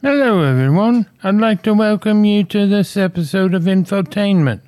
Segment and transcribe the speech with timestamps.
[0.00, 1.06] Hello, everyone.
[1.24, 4.60] I'd like to welcome you to this episode of Infotainment.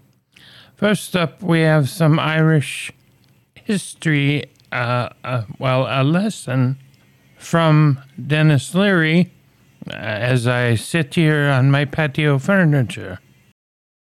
[0.75, 2.91] First up, we have some Irish
[3.55, 6.79] history, uh, uh, well, a lesson
[7.39, 9.31] from Denis Leary
[9.89, 13.21] uh, as I sit here on my patio furniture.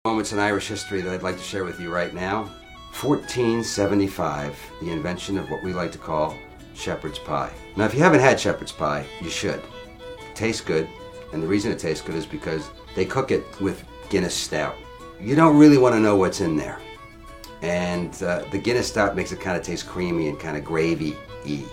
[0.05, 2.43] Moments in Irish history that I'd like to share with you right now.
[3.01, 6.35] 1475, the invention of what we like to call
[6.75, 7.51] shepherd's pie.
[7.75, 9.59] Now, if you haven't had shepherd's pie, you should.
[9.59, 10.87] It tastes good,
[11.35, 14.73] and the reason it tastes good is because they cook it with Guinness Stout.
[15.19, 16.79] You don't really want to know what's in there.
[17.61, 21.65] And uh, the Guinness Stout makes it kind of taste creamy and kind of gravy-y.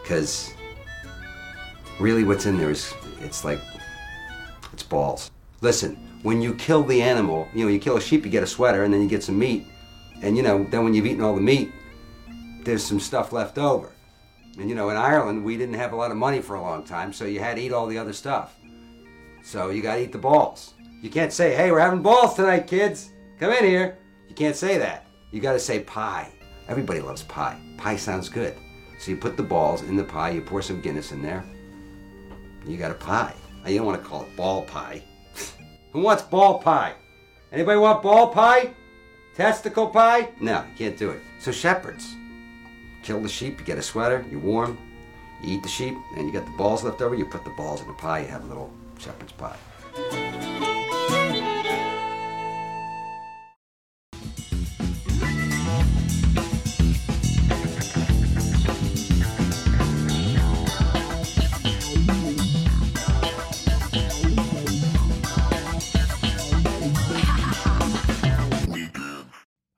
[0.00, 0.54] Because
[2.00, 3.60] really what's in there is, it's like,
[4.72, 5.30] it's balls.
[5.60, 8.46] Listen, when you kill the animal, you know, you kill a sheep, you get a
[8.46, 9.66] sweater, and then you get some meat.
[10.22, 11.70] And, you know, then when you've eaten all the meat,
[12.62, 13.92] there's some stuff left over.
[14.58, 16.84] And, you know, in Ireland, we didn't have a lot of money for a long
[16.84, 18.54] time, so you had to eat all the other stuff.
[19.42, 20.74] So you got to eat the balls.
[21.00, 23.10] You can't say, hey, we're having balls tonight, kids.
[23.38, 23.98] Come in here.
[24.28, 25.06] You can't say that.
[25.30, 26.32] You got to say pie.
[26.68, 27.60] Everybody loves pie.
[27.76, 28.56] Pie sounds good.
[28.98, 31.44] So you put the balls in the pie, you pour some Guinness in there,
[32.64, 33.34] you got a pie.
[33.64, 35.02] Now, you don't want to call it ball pie.
[35.92, 36.94] Who wants ball pie?
[37.50, 38.72] Anybody want ball pie?
[39.34, 40.28] Testicle pie?
[40.40, 41.20] No, you can't do it.
[41.40, 42.14] So shepherds.
[43.02, 44.78] Kill the sheep, you get a sweater, you're warm,
[45.42, 47.80] you eat the sheep, and you got the balls left over, you put the balls
[47.80, 49.56] in the pie, you have a little shepherd's pie.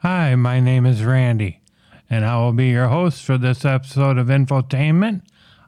[0.00, 1.62] Hi, my name is Randy,
[2.10, 5.22] and I will be your host for this episode of Infotainment.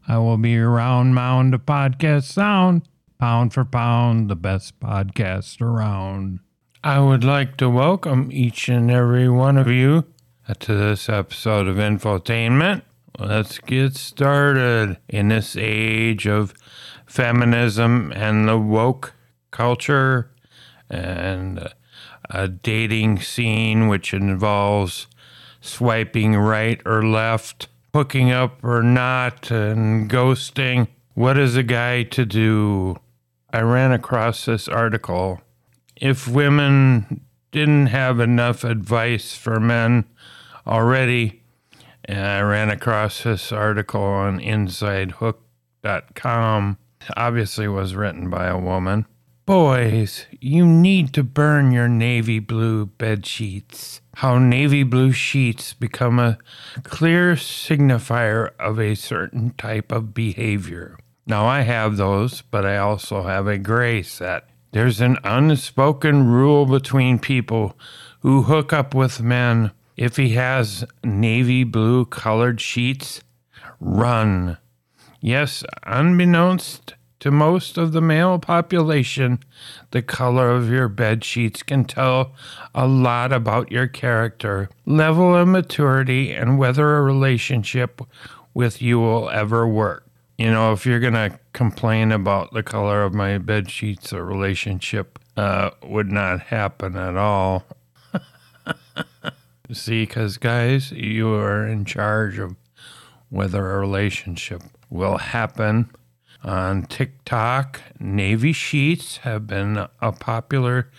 [0.07, 2.83] I will be your round mound of podcast sound,
[3.19, 6.41] pound for pound, the best podcast around.
[6.85, 10.05] I would like to welcome each and every one of you
[10.59, 12.83] to this episode of Infotainment.
[13.19, 16.55] Let's get started in this age of
[17.07, 19.15] feminism and the woke
[19.51, 20.31] culture
[20.91, 21.73] and
[22.31, 25.07] a dating scene which involves
[25.61, 30.89] swiping right or left, hooking up or not, and ghosting.
[31.15, 32.97] What is a guy to do?
[33.51, 35.41] I ran across this article.
[35.97, 40.05] If women didn't have enough advice for men
[40.67, 41.43] already,
[42.05, 46.79] and I ran across this article on InsideHook.com.
[47.17, 49.07] Obviously, was written by a woman.
[49.47, 54.01] Boys, you need to burn your navy blue bed sheets.
[54.17, 56.39] How navy blue sheets become a
[56.83, 60.99] clear signifier of a certain type of behavior.
[61.27, 64.49] Now, I have those, but I also have a gray set.
[64.71, 67.77] There's an unspoken rule between people
[68.21, 69.73] who hook up with men.
[69.97, 73.23] If he has navy blue colored sheets,
[73.81, 74.59] run.
[75.21, 79.41] Yes, unbeknownst to most of the male population,
[79.91, 82.35] the color of your bed sheets can tell
[82.73, 88.01] a lot about your character, level of maturity, and whether a relationship
[88.55, 90.06] with you will ever work.
[90.39, 95.19] You know, if you're to complain about the color of my bed sheets, a relationship
[95.37, 97.65] uh, would not happen at all.
[99.73, 102.55] See, because guys, you are in charge of
[103.31, 105.91] whether a relationship will happen.
[106.45, 110.91] On TikTok, navy sheets have been a popular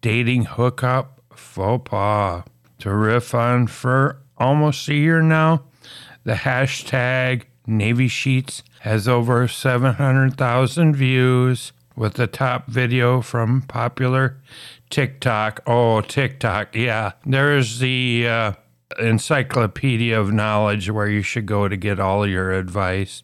[0.00, 2.44] dating hookup faux pas.
[2.80, 5.64] To riff on for almost a year now,
[6.24, 14.38] the hashtag Navy Sheets has over 700,000 views, with the top video from popular
[14.88, 15.60] TikTok.
[15.66, 17.12] Oh, TikTok, yeah.
[17.26, 18.52] There's the uh,
[18.98, 23.22] encyclopedia of knowledge where you should go to get all your advice.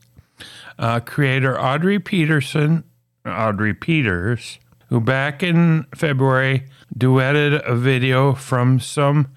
[0.79, 2.85] Uh, creator Audrey Peterson,
[3.25, 4.59] Audrey Peters,
[4.91, 6.67] who back in February
[6.97, 9.29] duetted a video from some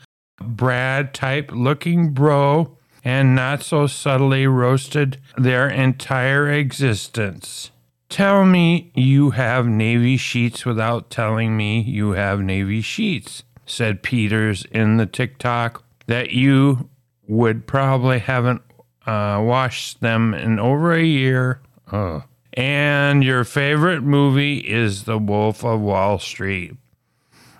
[0.41, 7.71] Brad type looking bro and not so subtly roasted their entire existence.
[8.09, 14.65] Tell me you have Navy sheets without telling me you have Navy sheets, said Peters
[14.71, 16.89] in the TikTok, that you
[17.27, 18.63] would probably haven't
[19.05, 21.61] uh, washed them in over a year.
[21.91, 22.23] Oh.
[22.53, 26.75] And your favorite movie is The Wolf of Wall Street.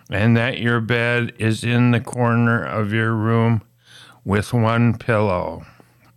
[0.09, 3.62] And that your bed is in the corner of your room
[4.25, 5.66] with one pillow.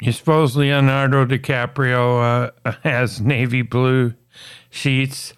[0.00, 4.14] You suppose Leonardo DiCaprio uh, has navy blue
[4.70, 5.34] sheets,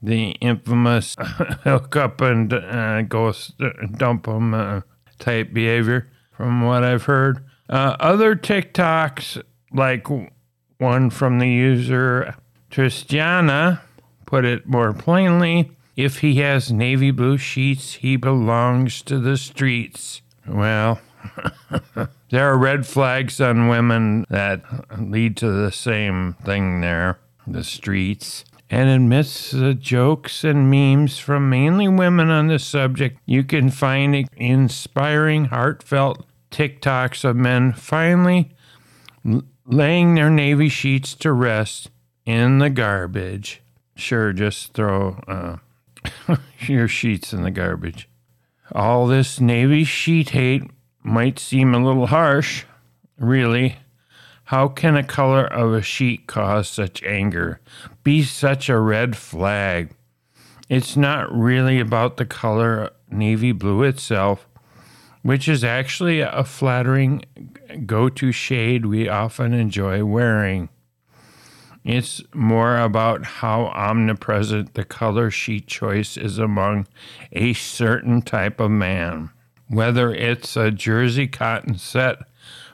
[0.00, 3.52] the infamous hook up and uh, go s-
[3.96, 4.82] dump them uh,
[5.18, 7.44] type behavior, from what I've heard.
[7.68, 9.42] Uh, other TikToks,
[9.72, 10.06] like
[10.78, 12.34] one from the user
[12.70, 13.80] Tristiana,
[14.26, 20.22] put it more plainly if he has navy blue sheets, he belongs to the streets.
[20.46, 21.00] Well,
[22.30, 24.62] there are red flags on women that
[24.98, 28.44] lead to the same thing there the streets.
[28.70, 34.26] And amidst the jokes and memes from mainly women on the subject, you can find
[34.36, 38.54] inspiring, heartfelt TikToks of men finally
[39.66, 41.90] laying their navy sheets to rest
[42.24, 43.60] in the garbage.
[43.94, 48.08] Sure, just throw uh, your sheets in the garbage.
[48.74, 50.70] All this Navy sheet hate
[51.02, 52.64] might seem a little harsh.
[53.18, 53.76] Really,
[54.44, 57.60] how can a color of a sheet cause such anger?
[58.04, 59.94] Be such a red flag.
[60.68, 64.48] It's not really about the color navy blue itself,
[65.22, 67.24] which is actually a flattering
[67.86, 70.68] go to shade we often enjoy wearing.
[71.84, 76.86] It's more about how omnipresent the color sheet choice is among
[77.32, 79.30] a certain type of man.
[79.72, 82.18] Whether it's a jersey cotton set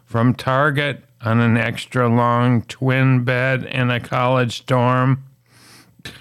[0.04, 5.22] from Target on an extra long twin bed in a college dorm,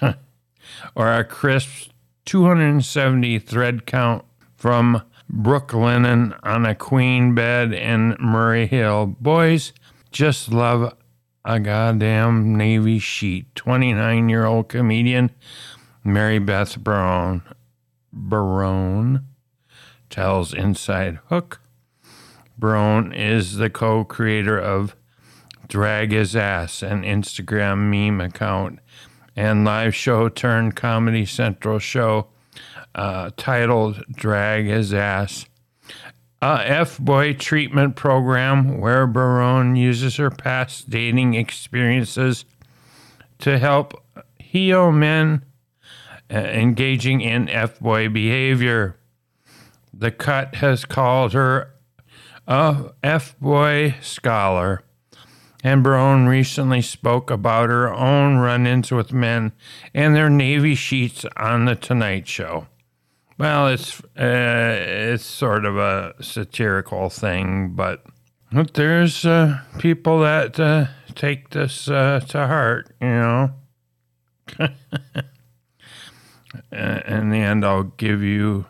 [0.94, 1.90] or a crisp
[2.26, 4.24] 270 thread count
[4.56, 9.16] from Brooklinen on a queen bed in Murray Hill.
[9.20, 9.72] Boys
[10.12, 10.94] just love
[11.44, 13.52] a goddamn navy sheet.
[13.56, 15.32] 29 year old comedian
[16.04, 17.42] Mary Beth Barone,
[18.12, 19.24] Barone
[20.10, 21.60] tells Inside Hook.
[22.58, 24.96] Barone is the co creator of
[25.68, 28.80] Drag His Ass, an Instagram meme account,
[29.36, 32.28] and live show turned Comedy Central show
[32.94, 35.46] uh, titled Drag His Ass.
[36.40, 42.44] A F boy treatment program where Barone uses her past dating experiences
[43.40, 44.02] to help
[44.38, 45.44] heal men
[46.30, 48.97] uh, engaging in F boy behavior.
[50.00, 51.74] The cut has called her
[52.46, 54.84] a F boy scholar,
[55.64, 59.50] and Barone recently spoke about her own run ins with men
[59.92, 62.68] and their Navy sheets on The Tonight Show.
[63.38, 68.06] Well, it's uh, it's sort of a satirical thing, but
[68.52, 70.86] but there's uh, people that uh,
[71.16, 73.50] take this uh, to heart, you know.
[76.70, 78.66] In the end, I'll give you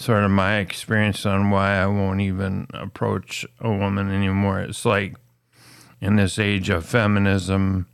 [0.00, 4.60] sort of my experience on why I won't even approach a woman anymore.
[4.60, 5.14] It's like
[6.00, 7.86] in this age of feminism,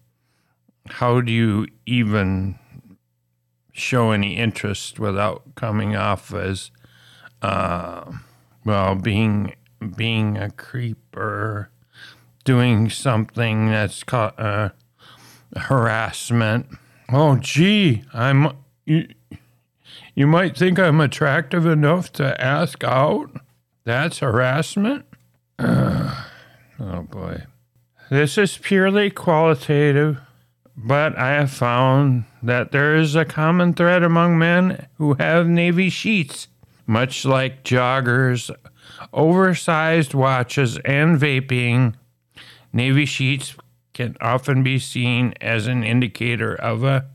[0.88, 2.60] how do you even
[3.72, 6.70] show any interest without coming off as,
[7.42, 8.04] uh,
[8.64, 9.56] well, being
[9.96, 11.70] being a creep or
[12.44, 14.68] doing something that's called uh,
[15.56, 16.68] harassment?
[17.12, 18.52] Oh, gee, I'm.
[18.84, 19.08] You,
[20.16, 23.30] you might think I'm attractive enough to ask out.
[23.84, 25.04] That's harassment?
[26.78, 27.44] Oh boy.
[28.10, 30.18] This is purely qualitative,
[30.76, 35.88] but I have found that there is a common thread among men who have navy
[35.88, 36.48] sheets,
[36.86, 38.54] much like joggers,
[39.12, 41.94] oversized watches, and vaping.
[42.74, 43.56] Navy sheets
[43.96, 47.06] can often be seen as an indicator of a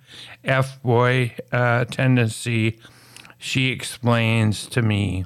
[0.43, 2.79] F boy uh, tendency,
[3.37, 5.23] she explains to me.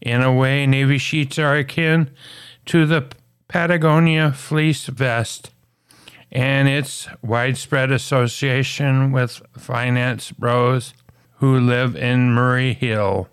[0.00, 2.10] In a way, Navy sheets are akin
[2.66, 3.06] to the
[3.46, 5.52] Patagonia fleece vest
[6.32, 10.92] and its widespread association with finance bros
[11.36, 13.28] who live in Murray Hill,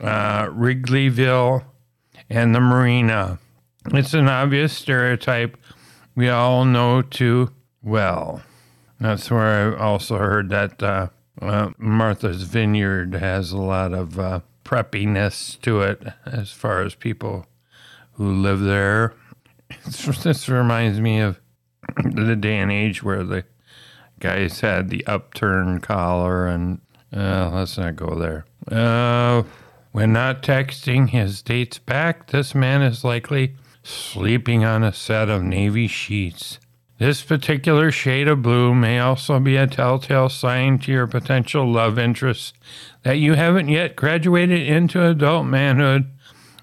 [0.00, 1.64] uh, Wrigleyville,
[2.28, 3.38] and the Marina.
[3.86, 5.56] It's an obvious stereotype
[6.14, 7.50] we all know too
[7.82, 8.42] well.
[9.00, 11.08] That's where I also heard that uh,
[11.40, 17.46] uh, Martha's Vineyard has a lot of uh, preppiness to it as far as people
[18.12, 19.14] who live there.
[20.22, 21.40] this reminds me of
[22.04, 23.44] the day and age where the
[24.20, 28.44] guys had the upturned collar, and let's not go there.
[28.70, 29.42] Uh,
[29.90, 35.42] when not texting his dates back, this man is likely sleeping on a set of
[35.42, 36.58] navy sheets.
[36.98, 41.98] This particular shade of blue may also be a telltale sign to your potential love
[41.98, 42.54] interest
[43.02, 46.10] that you haven't yet graduated into adult manhood.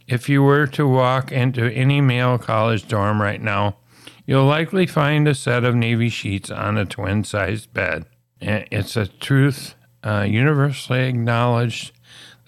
[0.07, 3.77] If you were to walk into any male college dorm right now,
[4.25, 8.05] you'll likely find a set of navy sheets on a twin sized bed.
[8.39, 11.91] It's a truth uh, universally acknowledged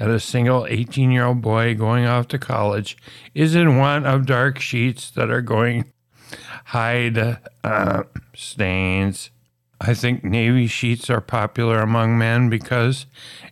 [0.01, 2.97] that a single 18 year old boy going off to college
[3.35, 5.85] is in want of dark sheets that are going
[6.65, 8.03] hide uh,
[8.33, 9.29] stains.
[9.79, 13.05] I think navy sheets are popular among men because,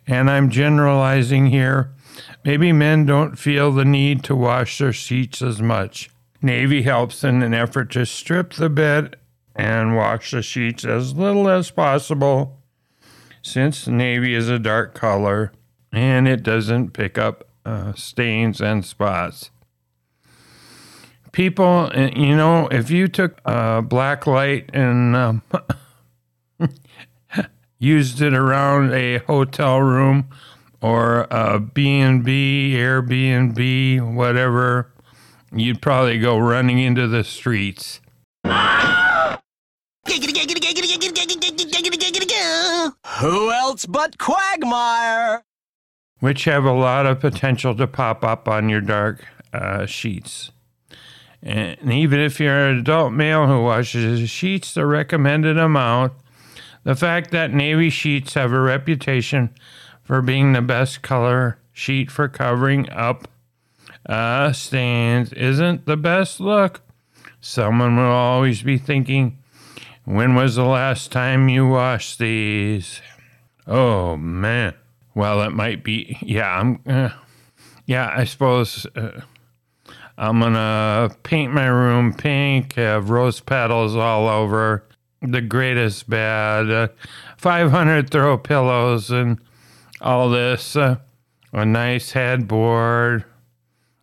[0.08, 1.92] and I'm generalizing here,
[2.44, 6.10] maybe men don't feel the need to wash their sheets as much.
[6.42, 9.14] Navy helps in an effort to strip the bed
[9.54, 12.60] and wash the sheets as little as possible
[13.40, 15.52] since navy is a dark color
[15.92, 19.50] and it doesn't pick up uh, stains and spots.
[21.32, 25.42] People, uh, you know, if you took a black light and um,
[27.78, 30.28] used it around a hotel room
[30.80, 34.92] or a B&B, Airbnb, whatever,
[35.52, 38.00] you'd probably go running into the streets.
[43.20, 45.44] Who else but Quagmire?
[46.20, 50.52] Which have a lot of potential to pop up on your dark uh, sheets.
[51.42, 56.12] And even if you're an adult male who washes his sheets the recommended amount,
[56.84, 59.50] the fact that navy sheets have a reputation
[60.02, 63.28] for being the best color sheet for covering up
[64.06, 66.80] uh, stains isn't the best look.
[67.40, 69.38] Someone will always be thinking,
[70.04, 73.00] when was the last time you washed these?
[73.66, 74.74] Oh man.
[75.14, 76.16] Well, it might be.
[76.22, 76.80] Yeah, I'm.
[76.86, 77.10] Uh,
[77.86, 79.20] yeah, I suppose uh,
[80.16, 82.74] I'm gonna paint my room pink.
[82.74, 84.84] Have rose petals all over.
[85.22, 86.70] The greatest bed.
[86.70, 86.88] Uh,
[87.36, 89.40] 500 throw pillows and
[90.00, 90.76] all this.
[90.76, 90.96] Uh,
[91.52, 93.24] a nice headboard.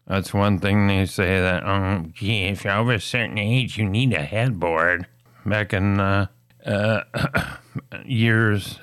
[0.08, 3.90] That's one thing they say that, um, gee, if you're over a certain age, you
[3.90, 5.06] need a headboard.
[5.46, 6.28] Back in uh,
[6.66, 7.02] uh,
[8.06, 8.80] years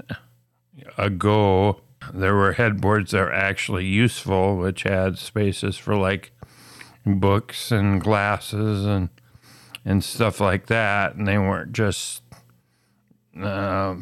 [0.99, 1.81] ago,
[2.13, 6.33] there were headboards that were actually useful, which had spaces for like
[7.07, 9.09] books and glasses and
[9.85, 12.23] and stuff like that, and they weren't just
[13.41, 13.97] uh,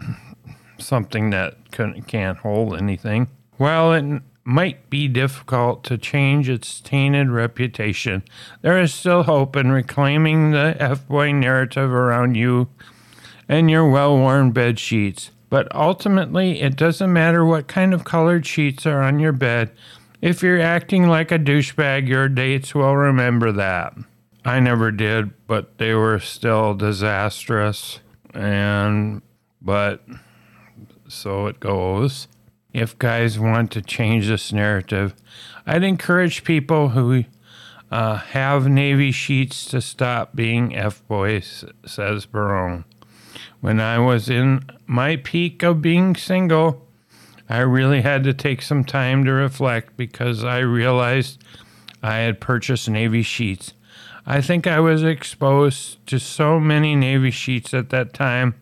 [0.78, 3.28] something that couldn't, can't hold anything.
[3.58, 8.22] Well, it might be difficult to change its tainted reputation,
[8.62, 12.68] there is still hope in reclaiming the F boy narrative around you
[13.48, 15.32] and your well worn bed sheets.
[15.48, 19.70] But ultimately, it doesn't matter what kind of colored sheets are on your bed.
[20.20, 23.94] If you're acting like a douchebag, your dates will remember that.
[24.44, 28.00] I never did, but they were still disastrous.
[28.34, 29.22] And,
[29.60, 30.04] but,
[31.08, 32.28] so it goes
[32.76, 35.14] if guys want to change this narrative,
[35.66, 37.24] I'd encourage people who
[37.90, 42.84] uh, have Navy sheets to stop being F boys, says Barone.
[43.60, 46.86] When I was in my peak of being single,
[47.48, 51.42] I really had to take some time to reflect because I realized
[52.02, 53.72] I had purchased Navy sheets.
[54.26, 58.54] I think I was exposed to so many Navy sheets at that time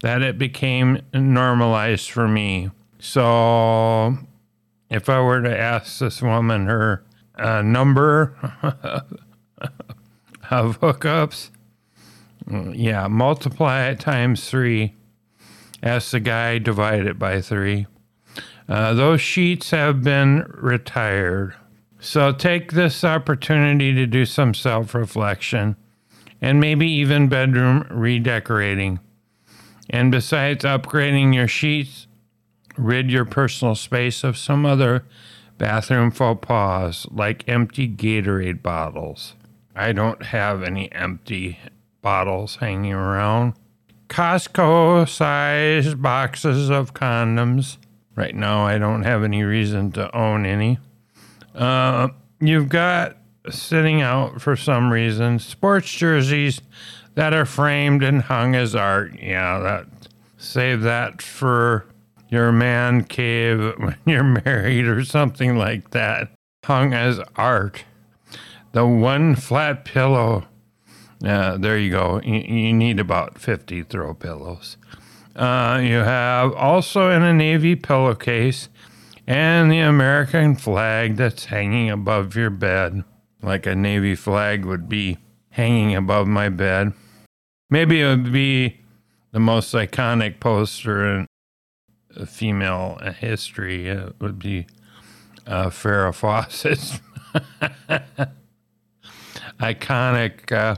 [0.00, 2.70] that it became normalized for me.
[2.98, 4.16] So,
[4.90, 7.04] if I were to ask this woman her
[7.36, 8.34] uh, number
[10.50, 11.50] of hookups,
[12.48, 14.94] yeah, multiply it times three.
[15.82, 17.86] Ask the guy, divide it by three.
[18.68, 21.54] Uh, those sheets have been retired.
[22.00, 25.76] So take this opportunity to do some self reflection
[26.40, 29.00] and maybe even bedroom redecorating.
[29.88, 32.06] And besides upgrading your sheets,
[32.76, 35.04] rid your personal space of some other
[35.58, 39.34] bathroom faux pas like empty Gatorade bottles.
[39.76, 41.58] I don't have any empty
[42.04, 43.54] bottles hanging around.
[44.08, 47.78] Costco sized boxes of condoms.
[48.14, 50.78] Right now, I don't have any reason to own any.
[51.52, 52.08] Uh,
[52.40, 53.16] you've got
[53.50, 56.60] sitting out for some reason sports jerseys
[57.14, 59.18] that are framed and hung as art.
[59.20, 59.86] Yeah, that
[60.36, 61.86] save that for
[62.28, 66.30] your man cave when you're married or something like that,
[66.64, 67.84] hung as art.
[68.72, 70.46] The one flat pillow.
[71.24, 72.20] Uh, there you go.
[72.22, 74.76] You, you, need about 50 throw pillows.
[75.34, 78.68] Uh, you have also in a navy pillowcase
[79.26, 83.04] and the American flag that's hanging above your bed,
[83.42, 85.16] like a navy flag would be
[85.50, 86.92] hanging above my bed.
[87.70, 88.80] Maybe it would be
[89.32, 91.26] the most iconic poster in
[92.26, 94.66] female history uh, would be
[95.46, 97.00] uh, Farrah Fawcett's
[99.58, 100.76] iconic uh,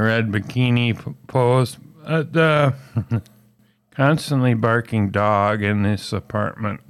[0.00, 1.78] red bikini p- pose.
[2.04, 2.74] Uh, the
[3.90, 6.80] constantly barking dog in this apartment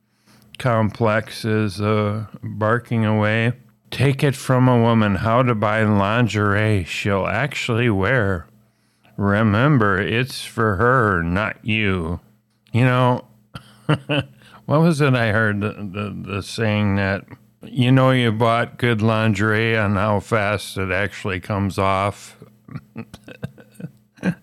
[0.59, 3.53] complex is uh, barking away.
[3.91, 8.49] Take it from a woman how to buy lingerie she'll actually wear.
[9.17, 12.21] Remember, it's for her, not you.
[12.73, 13.25] You know,
[14.67, 17.25] what was it I heard the, the, the saying that
[17.63, 22.37] you know you bought good lingerie on how fast it actually comes off?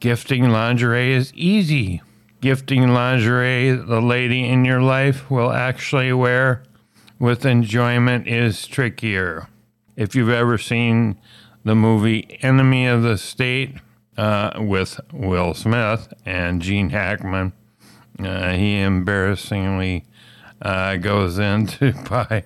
[0.00, 2.02] Gifting lingerie is easy.
[2.40, 6.62] Gifting lingerie the lady in your life will actually wear
[7.18, 9.48] with enjoyment is trickier.
[9.96, 11.18] If you've ever seen
[11.64, 13.76] the movie Enemy of the State
[14.16, 17.52] uh, with Will Smith and Gene Hackman,
[18.18, 20.04] uh, he embarrassingly
[20.60, 22.44] uh, goes in to buy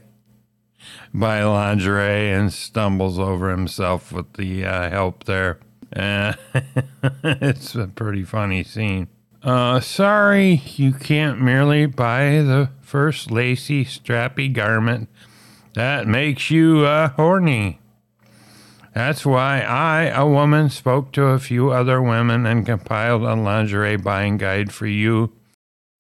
[1.12, 5.58] buy lingerie and stumbles over himself with the uh, help there.
[5.94, 6.34] Uh,
[7.25, 9.08] it's a pretty funny scene.
[9.42, 15.08] Uh, sorry, you can't merely buy the first lacy, strappy garment
[15.75, 17.78] that makes you uh, horny.
[18.94, 23.96] That's why I, a woman, spoke to a few other women and compiled a lingerie
[23.96, 25.32] buying guide for you,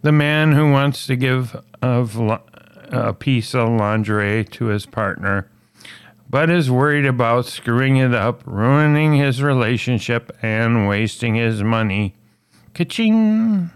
[0.02, 2.16] the man who wants to give of
[2.90, 5.48] a piece of lingerie to his partner,
[6.28, 12.14] but is worried about screwing it up, ruining his relationship, and wasting his money.
[12.74, 13.70] Ka-ching!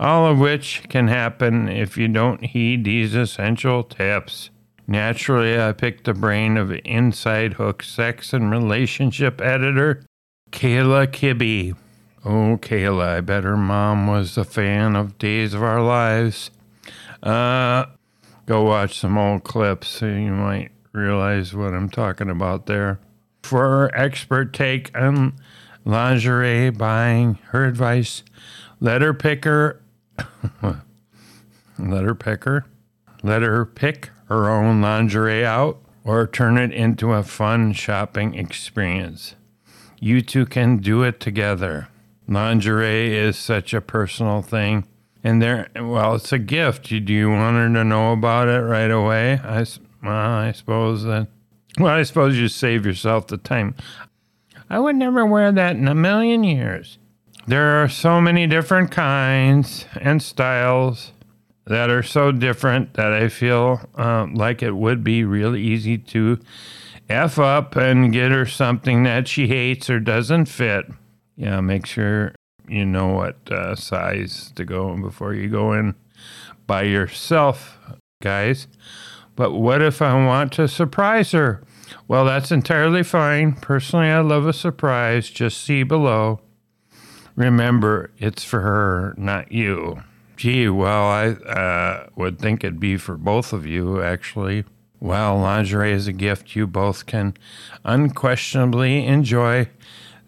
[0.00, 4.50] All of which can happen if you don't heed these essential tips.
[4.86, 10.02] Naturally, I picked the brain of Inside Hook sex and relationship editor,
[10.50, 11.76] Kayla Kibbe.
[12.24, 16.50] Oh, Kayla, I bet her mom was a fan of Days of Our Lives.
[17.22, 17.86] Uh,
[18.48, 22.98] go watch some old clips so you might realize what I'm talking about there.
[23.42, 25.34] For expert take on
[25.84, 28.24] lingerie buying, her advice
[28.80, 29.82] let her pick her,
[30.62, 30.80] let
[32.04, 32.64] her pick her,
[33.22, 39.34] let her pick her own lingerie out or turn it into a fun shopping experience.
[40.00, 41.88] You two can do it together.
[42.26, 44.86] Lingerie is such a personal thing.
[45.28, 46.88] And there, well, it's a gift.
[46.88, 49.34] Do you want her to know about it right away?
[49.34, 49.66] I,
[50.02, 51.28] well, I suppose that.
[51.78, 53.74] Well, I suppose you save yourself the time.
[54.70, 56.96] I would never wear that in a million years.
[57.46, 61.12] There are so many different kinds and styles
[61.66, 66.40] that are so different that I feel um, like it would be really easy to
[67.10, 70.86] F up and get her something that she hates or doesn't fit.
[71.36, 72.32] Yeah, make sure
[72.68, 75.94] you know what uh, size to go in before you go in
[76.66, 77.78] by yourself,
[78.22, 78.66] guys.
[79.36, 81.62] But what if I want to surprise her?
[82.08, 83.52] Well, that's entirely fine.
[83.52, 85.30] Personally, I love a surprise.
[85.30, 86.40] Just see below.
[87.36, 90.02] Remember, it's for her, not you.
[90.36, 94.64] Gee, well, I uh, would think it'd be for both of you, actually.
[95.00, 97.34] Well, lingerie is a gift you both can
[97.84, 99.68] unquestionably enjoy.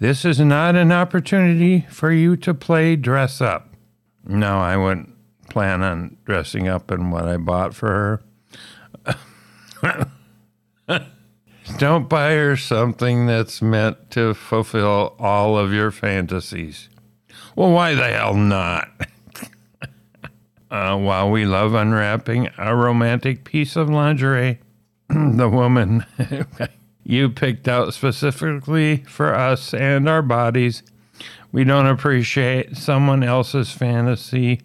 [0.00, 3.74] This is not an opportunity for you to play dress up.
[4.26, 5.14] No, I wouldn't
[5.50, 8.22] plan on dressing up in what I bought for
[9.06, 10.06] her.
[11.76, 16.88] Don't buy her something that's meant to fulfill all of your fantasies.
[17.54, 18.88] Well, why the hell not?
[20.70, 24.60] uh, while we love unwrapping a romantic piece of lingerie,
[25.08, 26.06] the woman
[27.10, 30.82] you picked out specifically for us and our bodies,
[31.52, 34.60] we don't appreciate someone else's fantasy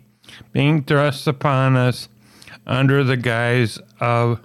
[0.53, 2.07] being thrust upon us
[2.67, 4.39] under the guise of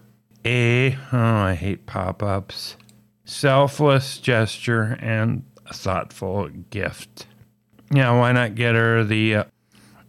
[0.45, 2.77] a, oh, I hate pop ups,
[3.25, 7.27] selfless gesture and thoughtful gift.
[7.93, 9.45] Yeah, why not get her the uh,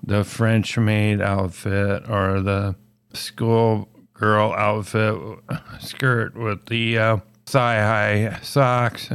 [0.03, 2.75] the French maid outfit or the
[3.13, 5.15] school girl outfit
[5.79, 7.17] skirt with the uh,
[7.51, 9.09] thigh high socks?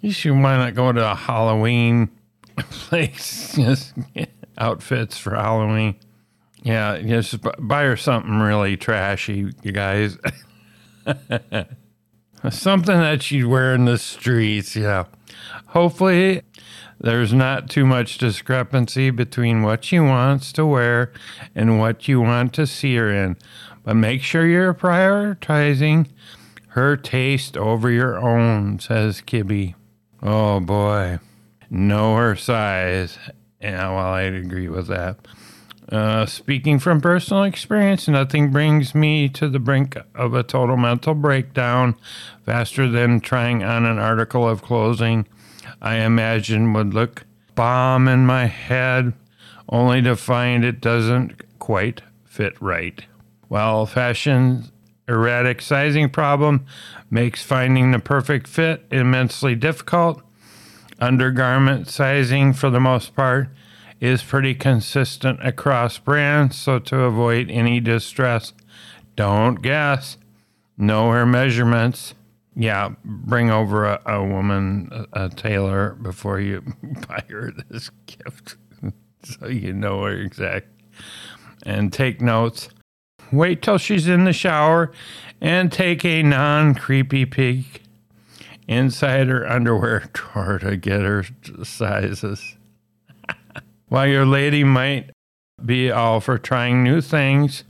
[0.00, 2.10] You should why not go to a Halloween
[2.56, 3.54] place?
[3.54, 3.94] Just
[4.58, 5.96] outfits for Halloween.
[6.62, 10.18] Yeah, just buy her something really trashy, you guys.
[12.50, 14.74] something that she'd wear in the streets.
[14.74, 15.04] Yeah.
[15.68, 16.42] Hopefully,
[16.98, 21.12] there's not too much discrepancy between what she wants to wear
[21.54, 23.36] and what you want to see her in.
[23.84, 26.08] But make sure you're prioritizing
[26.76, 29.74] her taste over your own, says Kibbe.
[30.22, 31.18] Oh boy.
[31.70, 33.18] Know her size.
[33.62, 35.16] Yeah, well, I'd agree with that.
[35.90, 41.14] Uh, speaking from personal experience, nothing brings me to the brink of a total mental
[41.14, 41.96] breakdown
[42.44, 45.26] faster than trying on an article of clothing
[45.80, 49.14] I imagine would look bomb in my head,
[49.68, 53.02] only to find it doesn't quite fit right.
[53.48, 54.72] While fashion's
[55.08, 56.66] erratic sizing problem
[57.10, 60.22] makes finding the perfect fit immensely difficult,
[61.00, 63.48] undergarment sizing, for the most part,
[64.00, 68.52] is pretty consistent across brands, so to avoid any distress,
[69.14, 70.18] don't guess.
[70.76, 72.14] Know her measurements.
[72.54, 76.62] Yeah, bring over a, a woman, a, a tailor, before you
[77.08, 78.56] buy her this gift
[79.22, 80.68] so you know her exact.
[81.64, 82.68] And take notes.
[83.32, 84.92] Wait till she's in the shower
[85.40, 87.82] and take a non creepy peek
[88.68, 91.24] inside her underwear drawer to get her
[91.62, 92.56] sizes.
[93.88, 95.10] While your lady might
[95.64, 97.64] be all for trying new things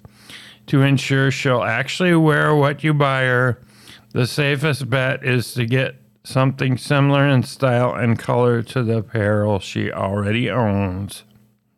[0.66, 3.60] to ensure she'll actually wear what you buy her,
[4.12, 9.60] the safest bet is to get something similar in style and color to the apparel
[9.60, 11.22] she already owns.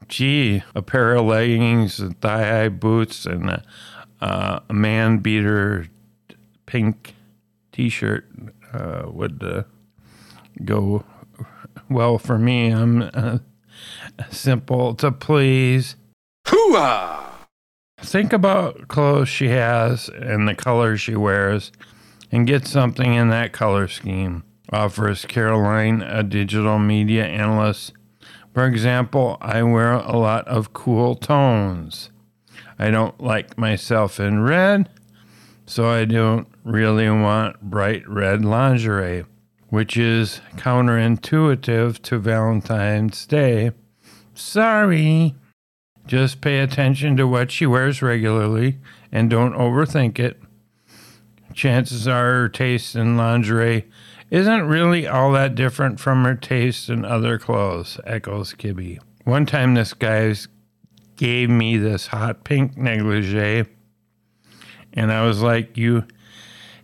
[0.08, 3.62] Gee, a pair of leggings, and thigh high boots, and a,
[4.20, 5.86] uh, a man beater
[6.66, 7.14] pink
[7.72, 8.26] t shirt
[8.72, 9.62] uh, would uh,
[10.64, 11.04] go
[11.88, 12.70] well for me.
[12.70, 13.38] I'm uh,
[14.30, 15.96] simple to please.
[16.46, 17.24] Hooah!
[18.00, 21.72] Think about clothes she has and the colors she wears
[22.30, 24.44] and get something in that color scheme.
[24.72, 27.92] Offers Caroline, a digital media analyst.
[28.58, 32.10] For example, I wear a lot of cool tones.
[32.76, 34.88] I don't like myself in red,
[35.64, 39.24] so I don't really want bright red lingerie,
[39.68, 43.70] which is counterintuitive to Valentine's Day.
[44.34, 45.36] Sorry.
[46.08, 48.78] Just pay attention to what she wears regularly
[49.12, 50.42] and don't overthink it.
[51.54, 53.84] Chances are her taste in lingerie
[54.30, 58.98] isn't really all that different from her taste in other clothes, echoes Kibbe.
[59.24, 60.34] One time, this guy
[61.16, 63.64] gave me this hot pink negligee,
[64.92, 66.04] and I was like, You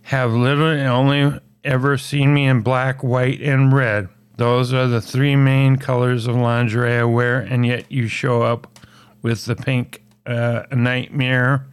[0.03, 4.09] have literally only ever seen me in black, white, and red.
[4.37, 8.79] Those are the three main colors of lingerie I wear, and yet you show up
[9.21, 11.65] with the pink uh, nightmare.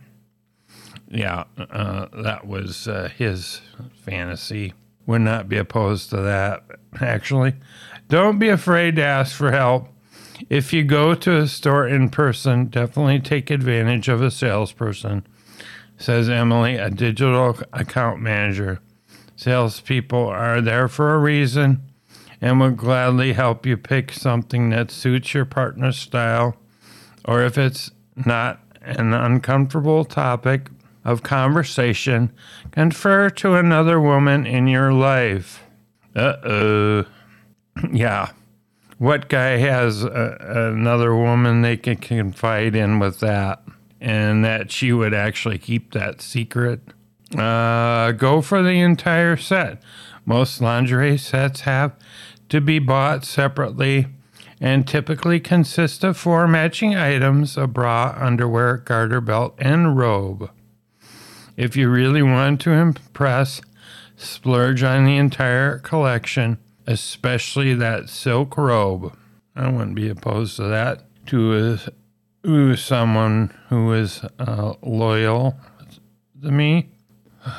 [1.09, 3.61] Yeah, uh, that was uh, his
[4.05, 4.73] fantasy.
[5.07, 6.65] Would not be opposed to that,
[7.01, 7.55] actually.
[8.09, 9.89] Don't be afraid to ask for help.
[10.49, 15.27] If you go to a store in person, definitely take advantage of a salesperson,
[15.97, 18.81] says Emily, a digital account manager.
[19.37, 21.83] Salespeople are there for a reason
[22.41, 26.57] and will gladly help you pick something that suits your partner's style,
[27.25, 27.93] or if it's
[28.27, 30.69] not an uncomfortable topic
[31.05, 32.33] of conversation,
[32.71, 35.65] confer to another woman in your life.
[36.15, 37.05] Uh oh.
[37.93, 38.31] yeah.
[38.99, 40.37] What guy has a,
[40.73, 43.63] another woman they can confide in with that?
[44.01, 46.81] And that she would actually keep that secret?
[47.37, 49.81] Uh, go for the entire set.
[50.25, 51.97] Most lingerie sets have
[52.49, 54.07] to be bought separately
[54.61, 60.51] and typically consist of four matching items a bra, underwear, garter belt, and robe.
[61.57, 63.61] If you really want to impress,
[64.17, 69.17] splurge on the entire collection, especially that silk robe.
[69.55, 71.05] I wouldn't be opposed to that.
[71.27, 71.79] To
[72.45, 75.57] uh, someone who is uh, loyal
[76.43, 76.89] to me.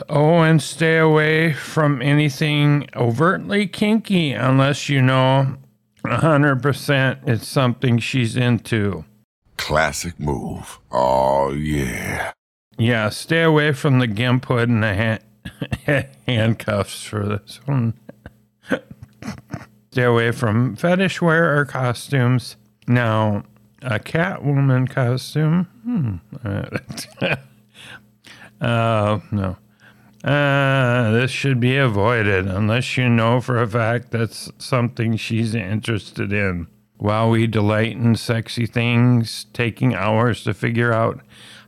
[0.10, 5.58] Oh, and stay away from anything overtly kinky unless you know
[6.06, 9.06] 100% it's something she's into.
[9.58, 10.80] Classic move.
[10.92, 12.32] Oh, yeah.
[12.78, 15.20] Yeah, stay away from the gimp hood and the
[15.86, 17.94] ha- handcuffs for this one.
[19.92, 22.56] stay away from fetish wear or costumes.
[22.88, 23.44] Now,
[23.82, 25.66] a Catwoman costume?
[25.84, 26.16] Hmm.
[28.62, 29.58] uh, no.
[30.24, 36.32] Uh, this should be avoided unless you know for a fact that's something she's interested
[36.32, 36.68] in.
[36.98, 41.20] While we delight in sexy things, taking hours to figure out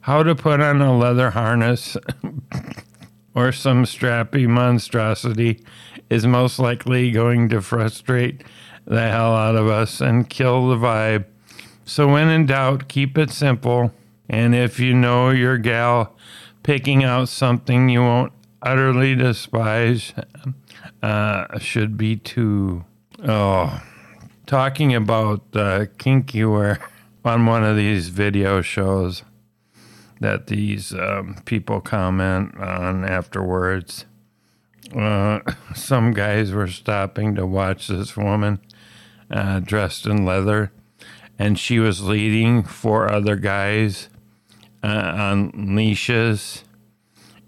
[0.05, 1.97] how to put on a leather harness
[3.33, 5.59] or some strappy monstrosity
[6.11, 8.43] is most likely going to frustrate
[8.85, 11.25] the hell out of us and kill the vibe.
[11.85, 13.91] So, when in doubt, keep it simple.
[14.29, 16.15] And if you know your gal
[16.61, 20.13] picking out something you won't utterly despise
[21.01, 22.85] uh, should be too.
[23.27, 23.81] Oh,
[24.45, 26.79] talking about uh, kinky wear
[27.25, 29.23] on one of these video shows
[30.19, 34.06] that these um, people comment on afterwards.
[34.95, 35.39] uh,
[35.75, 38.60] some guys were stopping to watch this woman
[39.30, 40.71] uh, dressed in leather,
[41.38, 44.10] and she was leading four other guys
[44.84, 46.63] uh, on leashes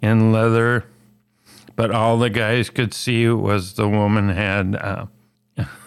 [0.01, 0.85] in leather.
[1.75, 5.05] But all the guys could see was the woman had uh,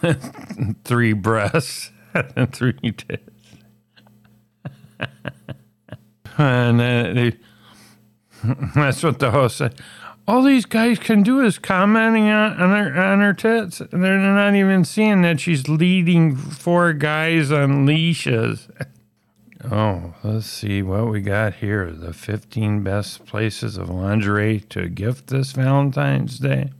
[0.85, 1.91] three breasts
[2.35, 3.29] and three tits.
[6.37, 7.37] and uh, they,
[8.75, 9.75] that's what the host said.
[10.27, 13.81] All these guys can do is commenting on, on her on her tits.
[13.81, 18.67] And they're not even seeing that she's leading four guys on leashes.
[19.69, 21.91] Oh, let's see what we got here.
[21.91, 26.71] The 15 best places of lingerie to gift this Valentine's Day.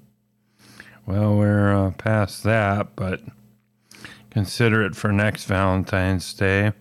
[1.06, 3.22] Well, we're uh, past that, but
[4.32, 6.72] consider it for next Valentine's Day.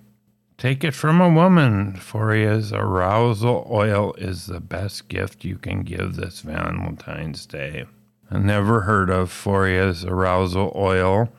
[0.61, 1.95] Take it from a woman.
[1.95, 7.87] Foria's arousal oil is the best gift you can give this Valentine's Day.
[8.31, 11.33] I never heard of Foria's arousal oil.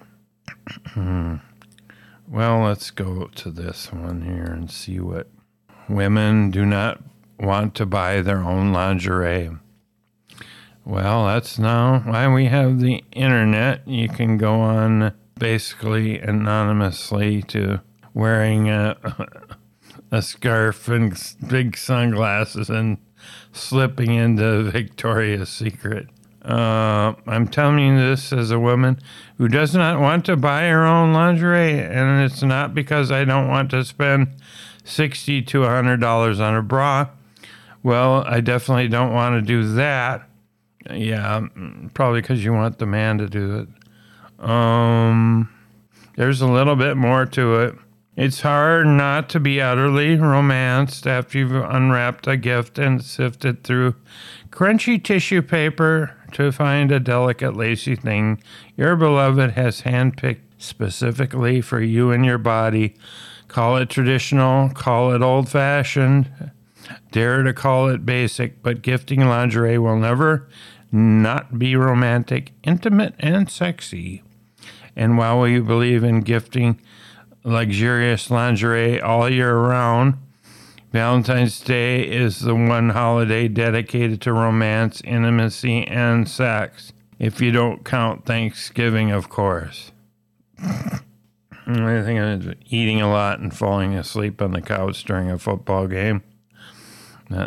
[0.96, 1.40] well,
[2.64, 5.28] let's go to this one here and see what
[5.88, 7.00] women do not
[7.40, 9.52] want to buy their own lingerie.
[10.84, 13.88] Well, that's now why we have the internet.
[13.88, 17.82] You can go on basically anonymously to
[18.14, 18.98] wearing a,
[20.12, 22.98] a scarf and big sunglasses and
[23.52, 26.08] slipping into Victoria's Secret.
[26.44, 29.00] Uh, I'm telling you this as a woman
[29.38, 33.48] who does not want to buy her own lingerie, and it's not because I don't
[33.48, 34.28] want to spend
[34.84, 37.10] sixty to hundred dollars on a bra.
[37.84, 40.28] Well, I definitely don't want to do that.
[40.90, 41.48] Yeah,
[41.94, 44.44] probably because you want the man to do it.
[44.44, 45.48] Um,
[46.16, 47.76] there's a little bit more to it.
[48.18, 53.96] It's hard not to be utterly romanced after you've unwrapped a gift and sifted through
[54.50, 58.44] crunchy tissue paper to find a delicate, lacy thing
[58.76, 62.96] your beloved has handpicked specifically for you and your body.
[63.48, 66.52] Call it traditional, call it old fashioned,
[67.12, 70.50] dare to call it basic, but gifting lingerie will never
[70.92, 74.22] not be romantic, intimate, and sexy.
[74.98, 76.82] And while we believe in gifting
[77.44, 80.16] luxurious lingerie all year round,
[80.92, 86.92] Valentine's Day is the one holiday dedicated to romance, intimacy, and sex.
[87.18, 89.92] If you don't count Thanksgiving, of course.
[90.60, 95.88] I think I'm eating a lot and falling asleep on the couch during a football
[95.88, 96.24] game.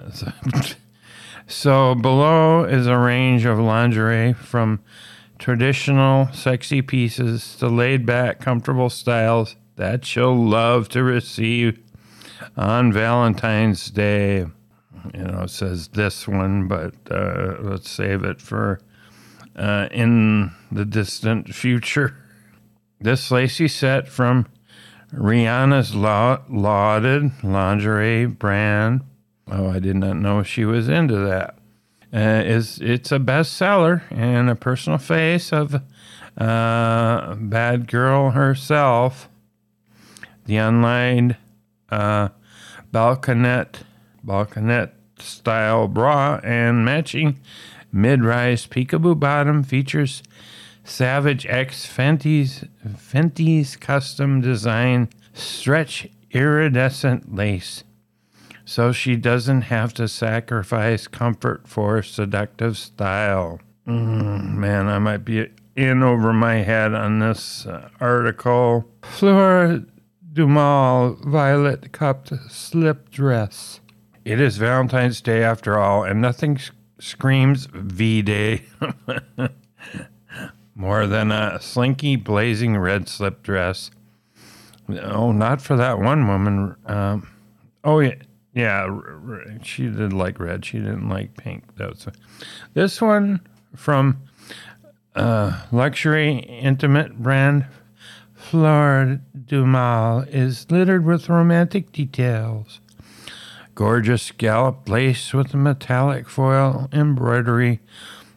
[1.46, 4.80] So below is a range of lingerie from
[5.38, 11.78] traditional sexy pieces to laid back comfortable styles that you'll love to receive
[12.56, 14.46] on Valentine's Day.
[15.12, 18.80] You know, it says this one, but uh, let's save it for
[19.56, 22.16] uh, in the distant future.
[23.00, 24.46] This lacy set from
[25.12, 29.02] Rihanna's law- lauded lingerie brand.
[29.50, 31.58] Oh, I did not know she was into that.
[32.12, 35.74] Uh, is it's a bestseller and a personal face of
[36.38, 39.28] uh, bad girl herself.
[40.46, 41.36] The unlined
[41.90, 42.28] uh,
[42.92, 43.82] balconette
[44.24, 47.38] balconette style bra and matching
[47.92, 50.22] mid-rise peekaboo bottom features
[50.82, 52.64] Savage X Fenty's
[52.96, 57.84] Fenty's custom design stretch iridescent lace
[58.64, 63.60] so she doesn't have to sacrifice comfort for seductive style.
[63.86, 68.88] Mm, man, I might be in over my head on this uh, article.
[69.02, 69.84] Fleur
[70.34, 73.80] du Mal violet cupped slip dress.
[74.24, 78.64] It is Valentine's Day after all, and nothing s- screams V Day
[80.74, 83.90] more than a slinky, blazing red slip dress.
[84.88, 86.74] Oh, not for that one woman.
[86.86, 87.28] Um,
[87.84, 88.14] oh, yeah.
[88.54, 90.64] Yeah, r- r- she did like red.
[90.64, 91.64] She didn't like pink.
[91.76, 92.06] That's
[92.74, 93.40] this one
[93.74, 94.22] from
[95.16, 97.66] uh, luxury intimate brand
[98.50, 102.80] Fleur du Mal is littered with romantic details.
[103.74, 107.80] Gorgeous scallop lace with metallic foil embroidery,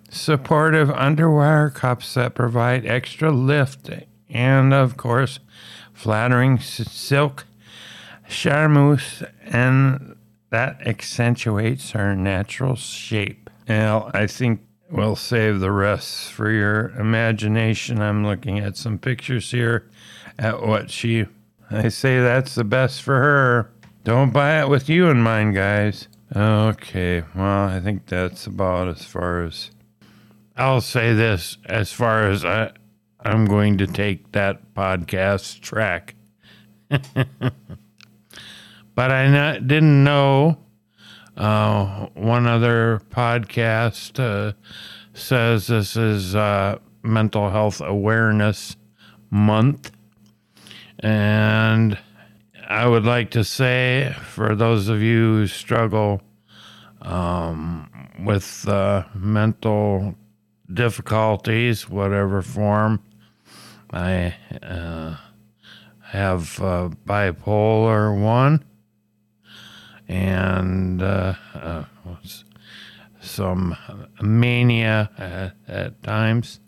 [0.10, 3.89] supportive underwire cups that provide extra lift,
[4.30, 5.39] and of course,
[5.93, 7.46] flattering silk
[8.30, 10.15] charmeuse, and
[10.50, 13.50] that accentuates her natural shape.
[13.67, 18.02] Well, I think we'll save the rest for your imagination.
[18.02, 19.86] I'm looking at some pictures here
[20.38, 21.26] at what she.
[21.69, 23.71] I say that's the best for her.
[24.04, 26.08] Don't buy it with you in mind, guys.
[26.36, 29.71] Okay, well, I think that's about as far as
[30.56, 32.71] I'll say this as far as I,
[33.21, 36.15] I'm going to take that podcast track.
[36.89, 37.02] but
[38.97, 40.58] I not, didn't know
[41.38, 44.54] uh, one other podcast uh,
[45.13, 48.76] says this is uh, Mental Health Awareness
[49.30, 49.91] Month.
[51.00, 51.98] And
[52.68, 56.22] I would like to say for those of you who struggle
[57.02, 60.16] um, with uh, mental
[60.74, 63.02] difficulties, whatever form,
[63.92, 65.16] I uh,
[66.02, 68.64] have uh, bipolar 1
[70.10, 71.84] and uh, uh,
[73.20, 73.76] some
[74.22, 76.60] mania at, at times.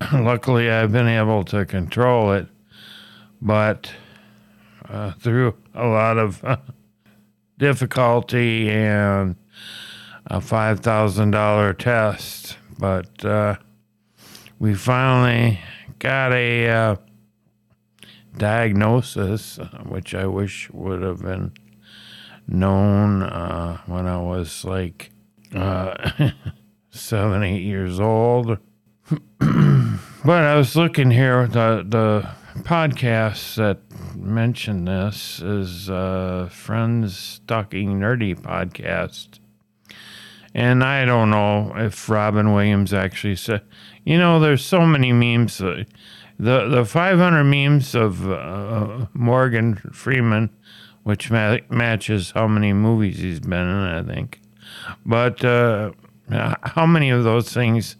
[0.12, 2.48] Luckily, I've been able to control it,
[3.44, 3.92] but
[4.88, 6.56] uh, through a lot of uh,
[7.58, 9.36] difficulty and
[10.26, 12.56] a $5,000 test.
[12.78, 13.56] But uh,
[14.58, 15.60] we finally
[15.98, 16.96] got a uh,
[18.36, 21.52] diagnosis, which I wish would have been
[22.48, 25.12] known uh, when I was like
[25.54, 26.10] uh,
[26.90, 28.58] seven, eight years old.
[29.38, 33.78] but I was looking here, the, the podcast that
[34.16, 39.40] mentioned this is uh, Friends Talking Nerdy podcast.
[40.54, 43.62] And I don't know if Robin Williams actually said,
[44.04, 45.60] you know, there's so many memes.
[45.60, 45.84] Uh,
[46.38, 50.50] the the 500 memes of uh, Morgan Freeman,
[51.02, 54.40] which ma- matches how many movies he's been in, I think.
[55.04, 55.92] But uh,
[56.30, 57.96] how many of those things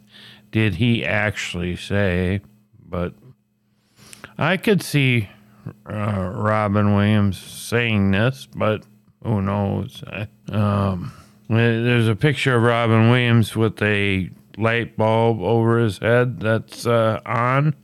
[0.53, 2.40] did he actually say?
[2.87, 3.14] But
[4.38, 5.29] I could see
[5.88, 8.85] uh, Robin Williams saying this, but
[9.23, 10.03] who knows?
[10.51, 11.12] Um,
[11.49, 17.20] there's a picture of Robin Williams with a light bulb over his head that's uh,
[17.25, 17.75] on.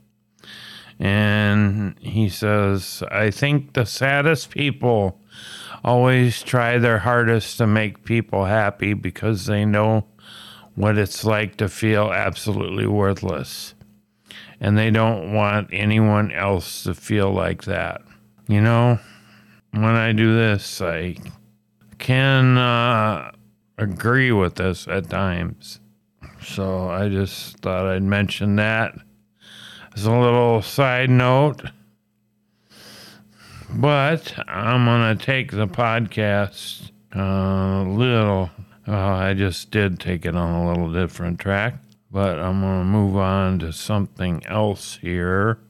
[0.99, 5.19] And he says, I think the saddest people
[5.83, 10.07] always try their hardest to make people happy because they know
[10.75, 13.75] what it's like to feel absolutely worthless.
[14.61, 18.03] And they don't want anyone else to feel like that.
[18.47, 18.99] You know,
[19.71, 21.17] when I do this, I
[21.99, 23.33] can uh,
[23.79, 25.81] agree with this at times.
[26.43, 28.95] So I just thought I'd mention that
[29.95, 31.63] as a little side note.
[33.73, 38.51] But I'm going to take the podcast a little.
[38.87, 41.75] I just did take it on a little different track,
[42.11, 45.61] but I'm going to move on to something else here.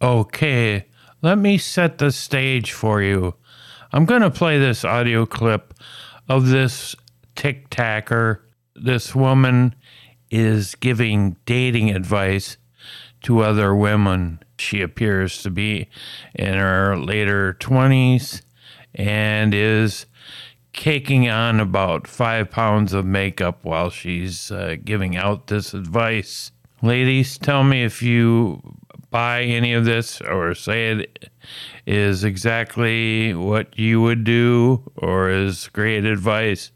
[0.00, 0.86] Okay,
[1.22, 3.34] let me set the stage for you.
[3.92, 5.74] I'm going to play this audio clip
[6.28, 6.94] of this
[7.36, 8.40] TikToker.
[8.74, 9.74] This woman
[10.30, 12.56] is giving dating advice
[13.22, 14.40] to other women.
[14.58, 15.88] She appears to be
[16.34, 18.42] in her later 20s
[18.94, 20.06] and is
[20.74, 26.50] caking on about five pounds of makeup while she's uh, giving out this advice.
[26.82, 28.60] Ladies, tell me if you
[29.10, 31.30] buy any of this or say it
[31.86, 36.72] is exactly what you would do or is great advice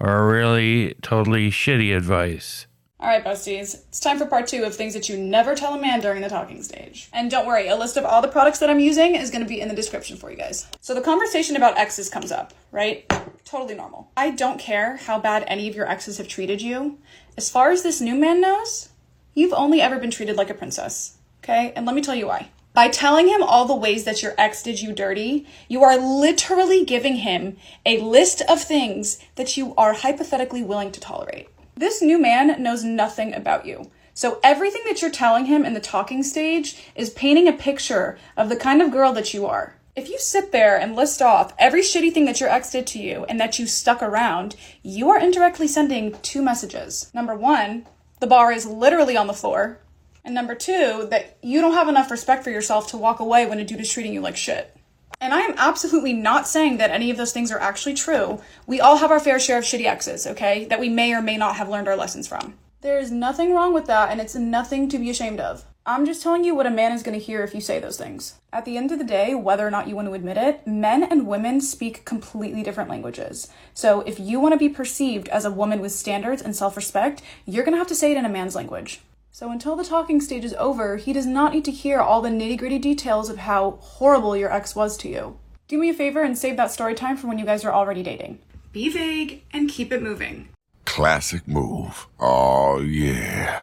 [0.00, 2.66] or really totally shitty advice.
[3.02, 5.80] All right, besties, it's time for part two of things that you never tell a
[5.80, 7.08] man during the talking stage.
[7.14, 9.58] And don't worry, a list of all the products that I'm using is to be
[9.58, 10.66] in the description for you guys.
[10.82, 13.10] So the conversation about exes comes up, right?
[13.46, 14.10] Totally normal.
[14.18, 16.98] I don't care how bad any of your exes have treated you.
[17.38, 18.90] As far as this new man knows,
[19.32, 21.72] you've only ever been treated like a princess, okay?
[21.74, 22.50] And let me tell you why.
[22.74, 26.84] By telling him all the ways that your ex did you dirty, you are literally
[26.84, 31.48] giving him a list of things that you are hypothetically willing to tolerate.
[31.80, 33.90] This new man knows nothing about you.
[34.12, 38.50] So everything that you're telling him in the talking stage is painting a picture of
[38.50, 39.80] the kind of girl that you are.
[39.96, 42.98] If you sit there and list off every shitty thing that your ex did to
[42.98, 47.10] you and that you stuck around, you are indirectly sending two messages.
[47.14, 47.86] Number one,
[48.20, 49.80] the bar is literally on the floor.
[50.22, 53.58] And number two, that you don't have enough respect for yourself to walk away when
[53.58, 54.76] a dude is treating you like shit.
[55.20, 58.40] And I am absolutely not saying that any of those things are actually true.
[58.66, 60.64] We all have our fair share of shitty exes, okay?
[60.64, 62.54] That we may or may not have learned our lessons from.
[62.80, 65.66] There is nothing wrong with that, and it's nothing to be ashamed of.
[65.84, 67.98] I'm just telling you what a man is going to hear if you say those
[67.98, 68.38] things.
[68.52, 71.02] At the end of the day, whether or not you want to admit it, men
[71.02, 73.48] and women speak completely different languages.
[73.74, 77.22] So if you want to be perceived as a woman with standards and self respect,
[77.44, 79.00] you're going to have to say it in a man's language.
[79.32, 82.28] So until the talking stage is over, he does not need to hear all the
[82.28, 85.38] nitty gritty details of how horrible your ex was to you.
[85.68, 88.02] Do me a favor and save that story time for when you guys are already
[88.02, 88.40] dating.
[88.72, 90.48] Be vague and keep it moving.
[90.84, 92.08] classic move.
[92.18, 93.60] Oh, yeah.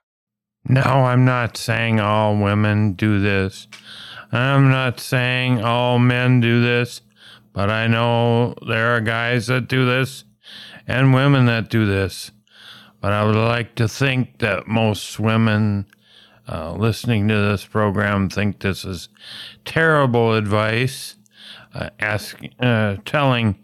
[0.69, 3.67] Now, I'm not saying all women do this.
[4.31, 7.01] I'm not saying all men do this,
[7.53, 10.23] but I know there are guys that do this
[10.87, 12.31] and women that do this.
[13.01, 15.85] But I would like to think that most women
[16.49, 19.09] uh, listening to this program think this is
[19.65, 21.15] terrible advice.
[21.73, 23.59] Uh, ask, uh, telling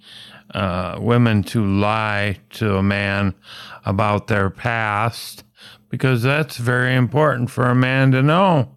[0.53, 3.33] uh, women to lie to a man
[3.85, 5.43] about their past
[5.89, 8.69] because that's very important for a man to know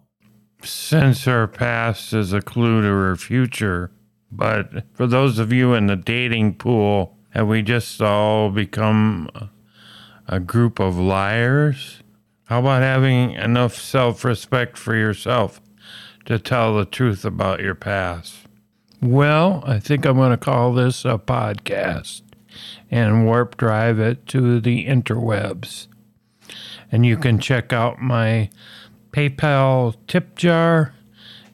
[0.63, 3.91] since her past is a clue to her future.
[4.31, 9.29] But for those of you in the dating pool, have we just all become
[10.27, 12.01] a group of liars?
[12.45, 15.61] How about having enough self respect for yourself
[16.25, 18.35] to tell the truth about your past?
[19.01, 22.21] Well, I think I'm going to call this a podcast
[22.89, 25.87] and warp drive it to the interwebs.
[26.91, 28.49] And you can check out my
[29.11, 30.93] PayPal tip jar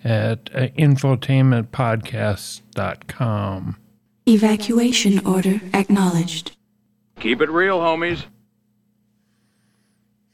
[0.04, 3.78] at uh, infotainmentpodcast.com.
[4.26, 6.56] Evacuation order acknowledged.
[7.20, 8.24] Keep it real, homies.